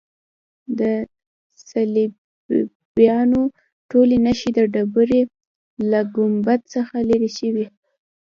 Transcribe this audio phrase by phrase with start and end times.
[0.79, 0.81] د
[1.69, 3.41] صلیبیانو
[3.89, 5.21] ټولې نښې د ډبرې
[5.91, 7.65] له ګنبد څخه لیرې شوې.